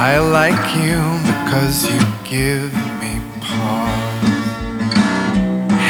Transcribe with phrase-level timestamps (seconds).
[0.00, 2.72] I like you because you give
[3.02, 4.30] me pause.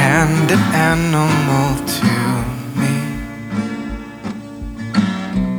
[0.01, 2.15] Handed animal to
[2.81, 2.97] me.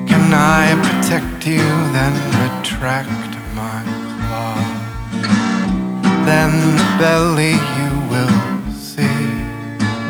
[0.09, 3.83] Can I protect you, then retract my
[4.17, 4.57] claw?
[6.25, 9.21] Then the belly you will see.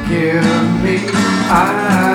[0.08, 0.48] Give
[0.82, 0.96] me
[1.52, 2.09] eyes.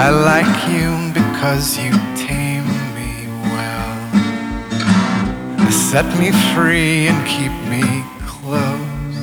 [0.00, 3.90] I like you because you tame me well.
[5.72, 7.82] Set me free and keep me
[8.24, 9.18] close.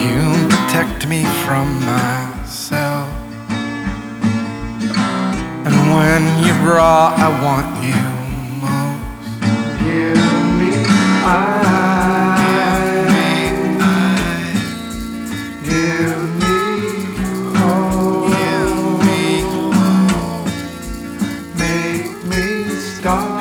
[0.00, 3.10] You protect me from myself.
[5.66, 8.13] And when you're raw, I want you
[23.04, 23.33] me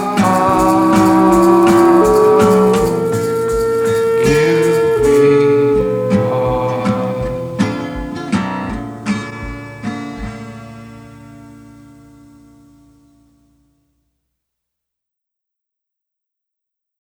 [0.00, 0.59] stop.